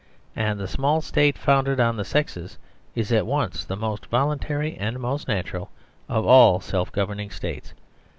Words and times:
And 0.35 0.59
the 0.59 0.67
small 0.67 1.01
state 1.01 1.37
founded 1.37 1.79
on 1.79 1.95
the 1.95 2.03
sexes 2.03 2.57
is 2.95 3.11
at 3.11 3.27
once 3.27 3.63
the 3.63 3.75
most 3.75 4.07
voluntary 4.07 4.75
and 4.77 4.95
the 4.95 4.99
most 4.99 5.27
natural 5.27 5.69
of 6.09 6.25
all 6.25 6.59
self 6.59 6.91
governing 6.91 7.29
states. 7.29 7.75